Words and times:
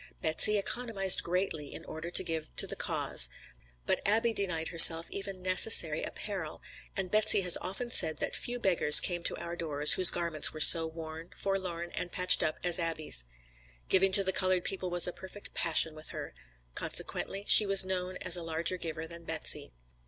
Betsy 0.19 0.57
economized 0.57 1.21
greatly 1.21 1.71
in 1.71 1.85
order 1.85 2.09
to 2.09 2.23
give 2.23 2.55
to 2.55 2.65
the 2.65 2.75
cause, 2.75 3.29
but 3.85 4.01
Abby 4.03 4.33
denied 4.33 4.69
herself 4.69 5.05
even 5.11 5.43
necessary 5.43 6.01
apparel, 6.01 6.59
and 6.97 7.11
Betsy 7.11 7.41
has 7.41 7.55
often 7.61 7.91
said 7.91 8.17
that 8.17 8.35
few 8.35 8.57
beggars 8.57 8.99
came 8.99 9.21
to 9.21 9.37
our 9.37 9.55
doors 9.55 9.93
whose 9.93 10.09
garments 10.09 10.51
were 10.53 10.59
so 10.59 10.87
worn, 10.87 11.29
forlorn, 11.37 11.91
and 11.91 12.11
patched 12.11 12.41
up 12.41 12.57
as 12.63 12.79
Abby's. 12.79 13.25
Giving 13.89 14.11
to 14.13 14.23
the 14.23 14.33
colored 14.33 14.63
people 14.63 14.89
was 14.89 15.07
a 15.07 15.13
perfect 15.13 15.53
passion 15.53 15.93
with 15.93 16.07
her; 16.07 16.33
consequently 16.73 17.43
she 17.45 17.67
was 17.67 17.85
known 17.85 18.17
as 18.23 18.35
a 18.35 18.41
larger 18.41 18.77
giver 18.77 19.05
than 19.05 19.23
Betsy. 19.23 19.71